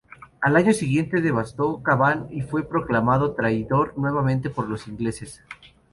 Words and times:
Al 0.41 0.55
año 0.55 0.73
siguiente 0.73 1.21
devastó 1.21 1.83
Cavan 1.83 2.25
y 2.31 2.41
fue 2.41 2.67
proclamado 2.67 3.35
traidor 3.35 3.93
nuevamente 3.99 4.49
por 4.49 4.67
los 4.67 4.87
ingleses. 4.87 5.43